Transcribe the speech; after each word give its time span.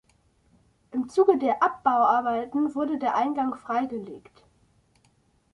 Im 0.89 1.09
Zuge 1.09 1.37
der 1.37 1.61
Abbauarbeiten 1.61 2.73
wurde 2.73 2.97
der 2.97 3.13
Eingang 3.15 3.53
freigelegt. 3.55 4.43